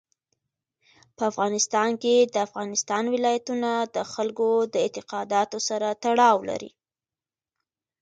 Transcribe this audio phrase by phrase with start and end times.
[1.15, 6.71] په افغانستان کې د افغانستان ولايتونه د خلکو د اعتقاداتو سره تړاو لري.